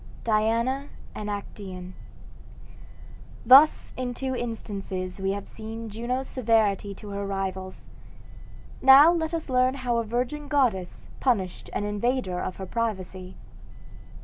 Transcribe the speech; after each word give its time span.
DIANA 0.23 0.87
AND 1.13 1.29
ACTAEON 1.29 1.93
Thus 3.45 3.93
in 3.95 4.15
two 4.15 4.35
instances 4.35 5.19
we 5.19 5.29
have 5.33 5.47
seen 5.47 5.91
Juno's 5.91 6.27
severity 6.27 6.95
to 6.95 7.09
her 7.09 7.23
rivals; 7.27 7.87
now 8.81 9.11
let 9.13 9.31
us 9.31 9.47
learn 9.47 9.75
how 9.75 9.97
a 9.97 10.03
virgin 10.03 10.47
goddess 10.47 11.07
punished 11.19 11.69
an 11.73 11.83
invader 11.83 12.39
of 12.39 12.55
her 12.55 12.65
privacy. 12.65 13.35